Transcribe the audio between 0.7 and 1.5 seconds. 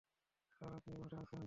আপনিই মাঠে আছেন।